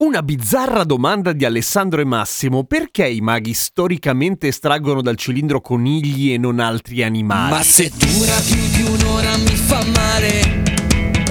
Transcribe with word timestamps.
Una 0.00 0.22
bizzarra 0.22 0.84
domanda 0.84 1.32
di 1.32 1.44
Alessandro 1.44 2.00
e 2.00 2.04
Massimo: 2.04 2.62
perché 2.62 3.08
i 3.08 3.20
maghi 3.20 3.52
storicamente 3.52 4.46
estraggono 4.46 5.02
dal 5.02 5.16
cilindro 5.16 5.60
conigli 5.60 6.32
e 6.32 6.38
non 6.38 6.60
altri 6.60 7.02
animali? 7.02 7.50
Ma 7.50 7.62
se 7.64 7.90
dura 7.90 8.38
più 8.46 8.60
di 8.76 8.82
un'ora 8.82 9.36
mi 9.38 9.56
fa 9.56 9.84
male, 9.86 10.62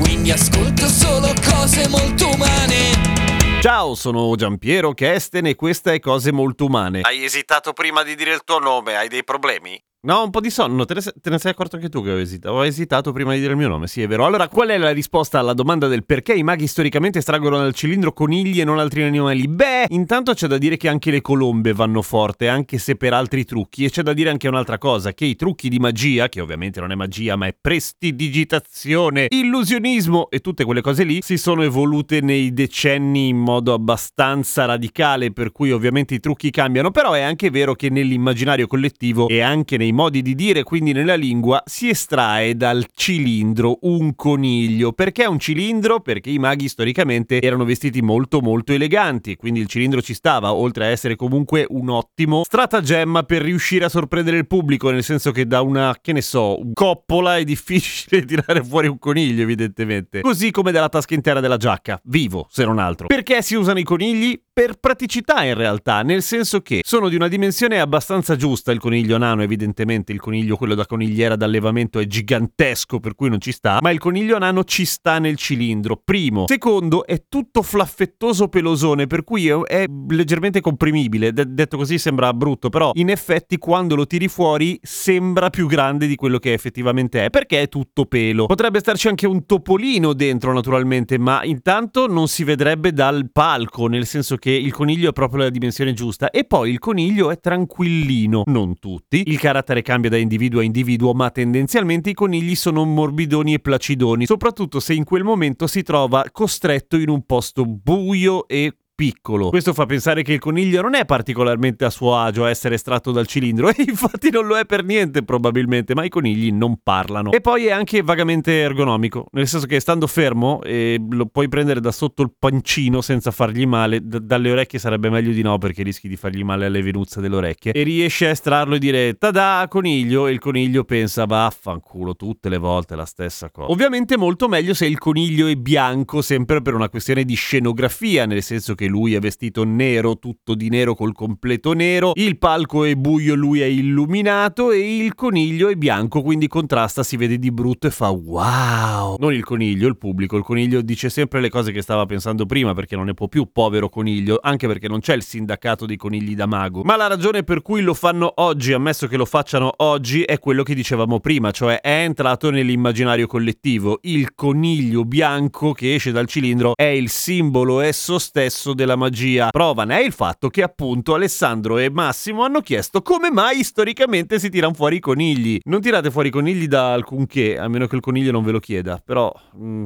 quindi 0.00 0.30
ascolto 0.30 0.86
solo 0.86 1.34
cose 1.46 1.86
molto 1.88 2.30
umane. 2.30 3.60
Ciao, 3.60 3.94
sono 3.94 4.34
Giampiero 4.34 4.94
Kesten 4.94 5.44
e 5.44 5.56
questa 5.56 5.92
è 5.92 6.00
Cose 6.00 6.32
Molto 6.32 6.64
Umane. 6.64 7.00
Hai 7.02 7.22
esitato 7.22 7.74
prima 7.74 8.02
di 8.02 8.14
dire 8.14 8.32
il 8.32 8.44
tuo 8.44 8.60
nome, 8.60 8.96
hai 8.96 9.08
dei 9.08 9.24
problemi? 9.24 9.78
No, 10.04 10.22
un 10.22 10.28
po' 10.28 10.40
di 10.40 10.50
sonno, 10.50 10.84
te 10.84 10.92
ne, 10.92 11.00
sei, 11.00 11.12
te 11.18 11.30
ne 11.30 11.38
sei 11.38 11.52
accorto 11.52 11.76
anche 11.76 11.88
tu 11.88 12.02
che 12.02 12.10
ho 12.10 12.18
esitato. 12.18 12.54
Ho 12.54 12.66
esitato 12.66 13.10
prima 13.10 13.32
di 13.32 13.40
dire 13.40 13.52
il 13.52 13.56
mio 13.56 13.68
nome, 13.68 13.86
sì, 13.86 14.02
è 14.02 14.06
vero. 14.06 14.26
Allora, 14.26 14.48
qual 14.48 14.68
è 14.68 14.76
la 14.76 14.90
risposta 14.90 15.38
alla 15.38 15.54
domanda 15.54 15.88
del 15.88 16.04
perché 16.04 16.34
i 16.34 16.42
maghi 16.42 16.66
storicamente 16.66 17.20
estraggono 17.20 17.56
dal 17.56 17.72
cilindro 17.72 18.12
conigli 18.12 18.60
e 18.60 18.64
non 18.64 18.78
altri 18.78 19.02
animali? 19.02 19.48
Beh, 19.48 19.86
intanto 19.88 20.34
c'è 20.34 20.46
da 20.46 20.58
dire 20.58 20.76
che 20.76 20.88
anche 20.88 21.10
le 21.10 21.22
colombe 21.22 21.72
vanno 21.72 22.02
forte, 22.02 22.48
anche 22.48 22.76
se 22.76 22.96
per 22.96 23.14
altri 23.14 23.46
trucchi. 23.46 23.86
E 23.86 23.90
c'è 23.90 24.02
da 24.02 24.12
dire 24.12 24.28
anche 24.28 24.46
un'altra 24.46 24.76
cosa, 24.76 25.14
che 25.14 25.24
i 25.24 25.36
trucchi 25.36 25.70
di 25.70 25.78
magia, 25.78 26.28
che 26.28 26.42
ovviamente 26.42 26.80
non 26.80 26.92
è 26.92 26.94
magia, 26.94 27.36
ma 27.36 27.46
è 27.46 27.56
prestidigitazione, 27.58 29.28
illusionismo 29.30 30.28
e 30.28 30.40
tutte 30.40 30.64
quelle 30.64 30.82
cose 30.82 31.04
lì, 31.04 31.20
si 31.22 31.38
sono 31.38 31.62
evolute 31.62 32.20
nei 32.20 32.52
decenni 32.52 33.28
in 33.28 33.38
modo 33.38 33.72
abbastanza 33.72 34.66
radicale, 34.66 35.32
per 35.32 35.50
cui 35.50 35.72
ovviamente 35.72 36.12
i 36.12 36.20
trucchi 36.20 36.50
cambiano, 36.50 36.90
però 36.90 37.12
è 37.12 37.22
anche 37.22 37.48
vero 37.48 37.74
che 37.74 37.88
nell'immaginario 37.88 38.66
collettivo 38.66 39.28
e 39.28 39.40
anche 39.40 39.78
nei 39.78 39.92
modi 39.94 40.20
di 40.20 40.34
dire, 40.34 40.62
quindi 40.62 40.92
nella 40.92 41.14
lingua, 41.14 41.62
si 41.64 41.88
estrae 41.88 42.56
dal 42.56 42.84
cilindro 42.92 43.78
un 43.82 44.14
coniglio. 44.14 44.92
Perché 44.92 45.24
un 45.24 45.38
cilindro? 45.38 46.00
Perché 46.00 46.30
i 46.30 46.38
maghi 46.38 46.68
storicamente 46.68 47.40
erano 47.40 47.64
vestiti 47.64 48.02
molto 48.02 48.40
molto 48.40 48.72
eleganti, 48.72 49.36
quindi 49.36 49.60
il 49.60 49.68
cilindro 49.68 50.02
ci 50.02 50.12
stava, 50.12 50.52
oltre 50.52 50.86
a 50.86 50.88
essere 50.88 51.16
comunque 51.16 51.64
un 51.68 51.88
ottimo 51.88 52.42
stratagemma 52.44 53.22
per 53.22 53.42
riuscire 53.42 53.86
a 53.86 53.88
sorprendere 53.88 54.36
il 54.36 54.46
pubblico, 54.46 54.90
nel 54.90 55.04
senso 55.04 55.30
che 55.30 55.46
da 55.46 55.62
una, 55.62 55.96
che 56.00 56.12
ne 56.12 56.20
so, 56.20 56.58
coppola 56.74 57.38
è 57.38 57.44
difficile 57.44 58.24
tirare 58.26 58.62
fuori 58.62 58.88
un 58.88 58.98
coniglio, 58.98 59.42
evidentemente. 59.42 60.20
Così 60.20 60.50
come 60.50 60.72
dalla 60.72 60.88
tasca 60.88 61.14
interna 61.14 61.40
della 61.40 61.56
giacca, 61.56 62.00
vivo, 62.04 62.46
se 62.50 62.64
non 62.64 62.78
altro. 62.78 63.06
Perché 63.06 63.40
si 63.40 63.54
usano 63.54 63.78
i 63.78 63.84
conigli? 63.84 64.38
Per 64.56 64.74
praticità 64.78 65.42
in 65.42 65.54
realtà, 65.54 66.02
nel 66.02 66.22
senso 66.22 66.60
che 66.60 66.80
sono 66.84 67.08
di 67.08 67.16
una 67.16 67.26
dimensione 67.26 67.80
abbastanza 67.80 68.36
giusta, 68.36 68.70
il 68.70 68.78
coniglio 68.78 69.18
nano 69.18 69.42
evidentemente 69.42 70.12
il 70.12 70.20
coniglio, 70.20 70.54
quello 70.54 70.76
da 70.76 70.86
conigliera 70.86 71.34
d'allevamento, 71.34 71.98
è 71.98 72.06
gigantesco, 72.06 73.00
per 73.00 73.16
cui 73.16 73.28
non 73.28 73.40
ci 73.40 73.50
sta, 73.50 73.78
ma 73.80 73.90
il 73.90 73.98
coniglio 73.98 74.38
nano 74.38 74.62
ci 74.62 74.84
sta 74.84 75.18
nel 75.18 75.34
cilindro. 75.34 76.00
Primo. 76.04 76.44
Secondo, 76.46 77.04
è 77.04 77.24
tutto 77.28 77.62
flaffettoso 77.62 78.46
pelosone, 78.46 79.08
per 79.08 79.24
cui 79.24 79.48
è, 79.48 79.86
leggermente 80.10 80.60
comprimibile. 80.60 81.32
D- 81.32 81.42
detto 81.46 81.76
così 81.76 81.98
sembra 81.98 82.32
brutto, 82.32 82.68
però 82.68 82.92
in 82.94 83.10
effetti 83.10 83.58
quando 83.58 83.96
lo 83.96 84.06
tiri 84.06 84.28
fuori 84.28 84.78
sembra 84.80 85.50
più 85.50 85.66
grande 85.66 86.06
di 86.06 86.14
quello 86.14 86.38
che 86.38 86.52
effettivamente 86.52 87.24
è, 87.24 87.30
perché 87.30 87.62
è 87.62 87.68
tutto 87.68 88.06
pelo. 88.06 88.46
Potrebbe 88.46 88.78
starci 88.78 89.08
anche 89.08 89.26
un 89.26 89.46
topolino 89.46 90.12
dentro, 90.12 90.52
naturalmente, 90.52 91.18
ma 91.18 91.42
intanto 91.42 92.06
non 92.06 92.28
si 92.28 92.44
vedrebbe 92.44 92.92
dal 92.92 93.30
palco, 93.32 93.88
nel 93.88 94.06
senso 94.06 94.36
che 94.36 94.42
il 94.50 94.72
coniglio 94.72 95.10
è 95.10 95.12
proprio 95.12 95.44
la 95.44 95.50
dimensione 95.50 95.92
giusta. 95.92 96.30
E 96.30 96.44
poi 96.44 96.70
il 96.70 96.78
coniglio 96.78 97.30
è 97.30 97.38
tranquillino, 97.38 98.42
non 98.46 98.78
tutti. 98.78 99.22
Il 99.26 99.38
carattere 99.38 99.82
cambia 99.82 100.10
da 100.10 100.16
individuo 100.16 100.60
a 100.60 100.64
individuo, 100.64 101.12
ma 101.12 101.30
tendenzialmente 101.30 102.10
i 102.10 102.14
conigli 102.14 102.54
sono 102.54 102.84
morbidoni 102.84 103.54
e 103.54 103.60
placidoni, 103.60 104.26
soprattutto 104.26 104.80
se 104.80 104.94
in 104.94 105.04
quel 105.04 105.24
momento 105.24 105.66
si 105.66 105.82
trova 105.82 106.24
costretto 106.30 106.96
in 106.96 107.08
un 107.08 107.24
posto 107.24 107.64
buio 107.64 108.46
e 108.46 108.76
piccolo. 108.94 109.50
Questo 109.50 109.72
fa 109.72 109.86
pensare 109.86 110.22
che 110.22 110.34
il 110.34 110.38
coniglio 110.38 110.80
non 110.80 110.94
è 110.94 111.04
particolarmente 111.04 111.84
a 111.84 111.90
suo 111.90 112.16
agio 112.16 112.44
a 112.44 112.50
essere 112.50 112.76
estratto 112.76 113.10
dal 113.10 113.26
cilindro 113.26 113.68
e 113.74 113.84
infatti 113.86 114.30
non 114.30 114.46
lo 114.46 114.56
è 114.56 114.64
per 114.64 114.84
niente 114.84 115.22
probabilmente, 115.22 115.94
ma 115.94 116.04
i 116.04 116.08
conigli 116.08 116.52
non 116.52 116.78
parlano. 116.82 117.32
E 117.32 117.40
poi 117.40 117.66
è 117.66 117.72
anche 117.72 118.02
vagamente 118.02 118.60
ergonomico, 118.60 119.26
nel 119.32 119.48
senso 119.48 119.66
che 119.66 119.80
stando 119.80 120.06
fermo 120.06 120.62
e 120.62 121.02
lo 121.10 121.26
puoi 121.26 121.48
prendere 121.48 121.80
da 121.80 121.92
sotto 121.92 122.22
il 122.22 122.32
pancino 122.38 123.00
senza 123.00 123.30
fargli 123.30 123.66
male, 123.66 124.00
d- 124.00 124.20
dalle 124.20 124.50
orecchie 124.50 124.78
sarebbe 124.78 125.10
meglio 125.10 125.32
di 125.32 125.42
no 125.42 125.58
perché 125.58 125.82
rischi 125.82 126.08
di 126.08 126.16
fargli 126.16 126.42
male 126.42 126.66
alle 126.66 126.82
venuzze 126.82 127.20
delle 127.20 127.36
orecchie 127.36 127.72
e 127.72 127.82
riesci 127.82 128.24
a 128.24 128.30
estrarlo 128.30 128.76
e 128.76 128.78
dire 128.78 129.14
tada 129.18 129.66
coniglio 129.68 130.26
e 130.26 130.32
il 130.32 130.38
coniglio 130.38 130.84
pensa 130.84 131.24
vaffanculo 131.24 132.14
tutte 132.14 132.48
le 132.48 132.58
volte 132.58 132.94
la 132.94 133.04
stessa 133.04 133.50
cosa. 133.50 133.70
Ovviamente 133.70 134.16
molto 134.16 134.48
meglio 134.48 134.74
se 134.74 134.86
il 134.86 134.98
coniglio 134.98 135.46
è 135.46 135.56
bianco 135.56 136.22
sempre 136.22 136.62
per 136.62 136.74
una 136.74 136.88
questione 136.88 137.24
di 137.24 137.34
scenografia, 137.34 138.26
nel 138.26 138.42
senso 138.42 138.74
che 138.74 138.83
che 138.84 138.86
lui 138.86 139.14
è 139.14 139.18
vestito 139.18 139.64
nero, 139.64 140.18
tutto 140.18 140.54
di 140.54 140.68
nero 140.68 140.94
col 140.94 141.14
completo 141.14 141.72
nero, 141.72 142.12
il 142.14 142.36
palco 142.36 142.84
è 142.84 142.94
buio, 142.94 143.34
lui 143.34 143.60
è 143.60 143.64
illuminato 143.64 144.70
e 144.70 144.98
il 144.98 145.14
coniglio 145.14 145.68
è 145.68 145.74
bianco, 145.74 146.20
quindi 146.20 146.48
contrasta, 146.48 147.02
si 147.02 147.16
vede 147.16 147.38
di 147.38 147.50
brutto 147.50 147.86
e 147.86 147.90
fa 147.90 148.10
wow. 148.10 149.16
Non 149.18 149.32
il 149.32 149.42
coniglio, 149.42 149.88
il 149.88 149.96
pubblico, 149.96 150.36
il 150.36 150.42
coniglio 150.42 150.82
dice 150.82 151.08
sempre 151.08 151.40
le 151.40 151.48
cose 151.48 151.72
che 151.72 151.80
stava 151.80 152.04
pensando 152.04 152.44
prima 152.44 152.74
perché 152.74 152.94
non 152.94 153.06
ne 153.06 153.14
può 153.14 153.26
più 153.26 153.48
povero 153.50 153.88
coniglio, 153.88 154.38
anche 154.40 154.66
perché 154.66 154.86
non 154.86 155.00
c'è 155.00 155.14
il 155.14 155.22
sindacato 155.22 155.86
dei 155.86 155.96
conigli 155.96 156.34
da 156.34 156.46
mago. 156.46 156.82
Ma 156.82 156.96
la 156.96 157.06
ragione 157.06 157.42
per 157.42 157.62
cui 157.62 157.80
lo 157.80 157.94
fanno 157.94 158.30
oggi, 158.36 158.74
ammesso 158.74 159.06
che 159.06 159.16
lo 159.16 159.24
facciano 159.24 159.72
oggi, 159.78 160.22
è 160.22 160.38
quello 160.38 160.62
che 160.62 160.74
dicevamo 160.74 161.20
prima, 161.20 161.50
cioè 161.52 161.80
è 161.80 162.02
entrato 162.02 162.50
nell'immaginario 162.50 163.26
collettivo. 163.26 163.98
Il 164.02 164.34
coniglio 164.34 165.04
bianco 165.04 165.72
che 165.72 165.94
esce 165.94 166.12
dal 166.12 166.26
cilindro 166.26 166.72
è 166.74 166.82
il 166.82 167.08
simbolo 167.08 167.80
esso 167.80 168.18
stesso 168.18 168.73
della 168.74 168.96
magia. 168.96 169.48
Prova 169.50 169.84
ne 169.84 169.98
è 169.98 170.04
il 170.04 170.12
fatto 170.12 170.48
che 170.48 170.62
appunto 170.62 171.14
Alessandro 171.14 171.78
e 171.78 171.90
Massimo 171.90 172.44
hanno 172.44 172.60
chiesto 172.60 173.02
come 173.02 173.30
mai 173.30 173.62
storicamente 173.64 174.38
si 174.38 174.50
tirano 174.50 174.74
fuori 174.74 174.96
i 174.96 175.00
conigli. 175.00 175.60
Non 175.64 175.80
tirate 175.80 176.10
fuori 176.10 176.28
i 176.28 176.32
conigli 176.32 176.66
da 176.66 176.92
alcunché, 176.92 177.58
a 177.58 177.68
meno 177.68 177.86
che 177.86 177.96
il 177.96 178.02
coniglio 178.02 178.32
non 178.32 178.44
ve 178.44 178.52
lo 178.52 178.60
chieda, 178.60 179.00
però... 179.04 179.32
Mm, 179.56 179.84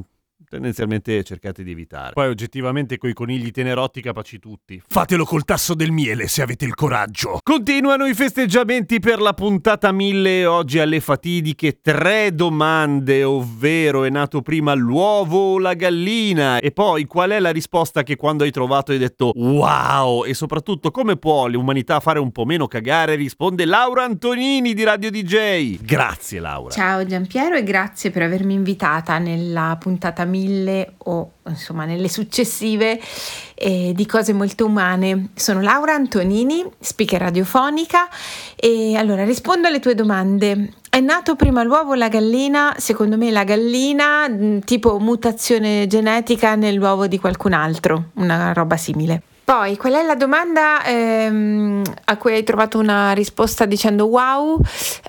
tendenzialmente 0.49 1.23
cercate 1.23 1.63
di 1.63 1.73
evitare. 1.73 2.13
Poi 2.15 2.29
oggettivamente 2.29 2.97
coi 2.97 3.13
conigli 3.13 3.51
tenerotti 3.51 4.01
capaci 4.01 4.39
tutti. 4.39 4.83
Fatelo 4.87 5.25
col 5.25 5.45
tasso 5.45 5.75
del 5.75 5.91
miele 5.93 6.27
se 6.27 6.43
avete 6.43 6.65
il 6.65 6.75
coraggio. 6.75 7.41
Continuano 7.43 8.07
i 8.07 8.15
festeggiamenti 8.15 8.99
per 8.99 9.21
la 9.21 9.35
puntata 9.35 9.93
1000 9.93 10.47
oggi 10.47 10.79
alle 10.79 11.01
fatidiche 11.01 11.81
tre 11.81 12.35
domande, 12.35 13.25
ovvero 13.25 14.05
è 14.05 14.11
nato 14.11 14.41
prima 14.41 14.73
l'uovo 14.75 15.55
o 15.55 15.59
la 15.59 15.75
gallina? 15.75 16.59
E 16.59 16.71
poi 16.71 17.05
qual 17.05 17.31
è 17.31 17.39
la 17.39 17.51
risposta 17.51 18.03
che 18.03 18.17
quando 18.17 18.45
hai 18.45 18.51
trovato 18.51 18.93
hai 18.93 18.99
detto 18.99 19.33
wow? 19.35 20.25
E 20.25 20.33
soprattutto 20.33 20.91
come 20.91 21.17
può 21.17 21.47
l'umanità 21.47 22.01
fare 22.01 22.19
un 22.19 22.33
po' 22.33 22.45
meno 22.45 22.67
cagare? 22.67 23.17
Risponde 23.17 23.67
Laura 23.67 24.05
Antonini 24.05 24.73
di 24.73 24.85
Radio 24.85 25.11
DJ. 25.11 25.79
Grazie 25.83 26.41
Laura. 26.41 26.73
Ciao 26.73 27.05
Giampiero 27.05 27.55
e 27.55 27.63
grazie 27.63 28.11
per 28.11 28.23
avermi 28.23 28.55
invitata 28.55 29.19
nella 29.19 29.77
puntata 29.79 30.25
1000 30.25 30.38
mille 30.39 30.95
o 30.99 31.33
insomma 31.49 31.85
nelle 31.85 32.09
successive 32.09 33.01
eh, 33.55 33.93
di 33.95 34.07
cose 34.07 34.33
molto 34.33 34.67
umane. 34.67 35.31
Sono 35.35 35.61
Laura 35.61 35.95
Antonini, 35.95 36.65
speaker 36.79 37.21
radiofonica 37.21 38.09
e 38.57 38.97
allora 38.97 39.25
rispondo 39.25 39.69
alle 39.69 39.81
tue 39.81 39.95
domande. 39.95 40.73
È 40.89 41.01
nato 41.01 41.37
prima 41.37 41.63
l'uovo 41.63 41.93
o 41.93 41.95
la 41.95 42.09
gallina? 42.09 42.75
Secondo 42.79 43.17
me 43.17 43.31
la 43.31 43.45
gallina, 43.45 44.29
mm, 44.29 44.61
tipo 44.61 44.99
mutazione 44.99 45.87
genetica 45.87 46.55
nell'uovo 46.55 47.07
di 47.07 47.19
qualcun 47.19 47.53
altro, 47.53 48.11
una 48.15 48.53
roba 48.53 48.77
simile. 48.77 49.23
Poi, 49.49 49.79
qual 49.79 49.95
è 49.95 50.03
la 50.03 50.15
domanda 50.15 50.85
ehm, 50.85 51.83
a 52.05 52.17
cui 52.19 52.35
hai 52.35 52.45
trovato 52.45 52.79
una 52.79 53.13
risposta 53.13 53.65
dicendo 53.65 54.05
wow? 54.05 54.61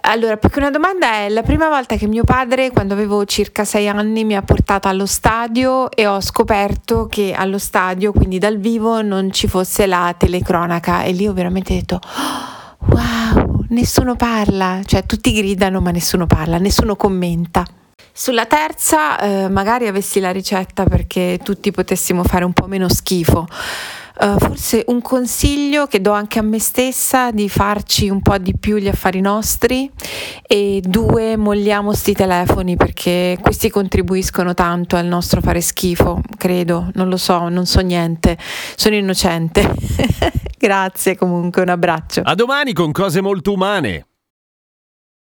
Allora, 0.03 0.37
perché 0.37 0.59
una 0.59 0.69
domanda 0.69 1.11
è 1.11 1.27
la 1.27 1.41
prima 1.41 1.67
volta 1.67 1.97
che 1.97 2.07
mio 2.07 2.23
padre, 2.23 2.71
quando 2.71 2.93
avevo 2.93 3.25
circa 3.25 3.65
sei 3.65 3.89
anni, 3.89 4.23
mi 4.23 4.37
ha 4.37 4.41
portato 4.41 4.87
allo 4.87 5.05
stadio 5.05 5.91
e 5.91 6.07
ho 6.07 6.21
scoperto 6.21 7.07
che 7.07 7.33
allo 7.35 7.57
stadio, 7.57 8.13
quindi 8.13 8.37
dal 8.37 8.59
vivo, 8.59 9.01
non 9.01 9.29
ci 9.33 9.49
fosse 9.49 9.85
la 9.85 10.15
telecronaca 10.17 11.03
e 11.03 11.11
lì 11.11 11.27
ho 11.27 11.33
veramente 11.33 11.73
detto 11.73 11.99
oh, 11.99 12.95
wow, 12.95 13.65
nessuno 13.71 14.15
parla, 14.15 14.79
cioè 14.85 15.05
tutti 15.05 15.33
gridano 15.33 15.81
ma 15.81 15.91
nessuno 15.91 16.27
parla, 16.27 16.57
nessuno 16.59 16.95
commenta. 16.95 17.65
Sulla 18.13 18.45
terza 18.45 19.19
eh, 19.19 19.49
magari 19.49 19.87
avessi 19.87 20.21
la 20.21 20.31
ricetta 20.31 20.85
perché 20.85 21.41
tutti 21.43 21.71
potessimo 21.71 22.23
fare 22.23 22.45
un 22.45 22.53
po' 22.53 22.67
meno 22.67 22.87
schifo. 22.87 23.45
Uh, 24.19 24.37
forse 24.37 24.83
un 24.87 25.01
consiglio 25.01 25.87
che 25.87 26.01
do 26.01 26.11
anche 26.11 26.39
a 26.39 26.41
me 26.41 26.59
stessa 26.59 27.31
di 27.31 27.47
farci 27.47 28.09
un 28.09 28.21
po' 28.21 28.37
di 28.37 28.53
più 28.57 28.75
gli 28.75 28.89
affari 28.89 29.21
nostri 29.21 29.89
e 30.45 30.81
due 30.83 31.37
molliamo 31.37 31.93
sti 31.93 32.13
telefoni 32.15 32.75
perché 32.75 33.37
questi 33.41 33.69
contribuiscono 33.69 34.53
tanto 34.53 34.97
al 34.97 35.05
nostro 35.05 35.39
fare 35.39 35.61
schifo, 35.61 36.19
credo, 36.37 36.91
non 36.95 37.07
lo 37.07 37.15
so, 37.15 37.47
non 37.47 37.65
so 37.65 37.79
niente, 37.79 38.37
sono 38.75 38.95
innocente. 38.95 39.73
Grazie 40.59 41.15
comunque, 41.15 41.61
un 41.61 41.69
abbraccio. 41.69 42.21
A 42.25 42.35
domani 42.35 42.73
con 42.73 42.91
cose 42.91 43.21
molto 43.21 43.53
umane. 43.53 44.08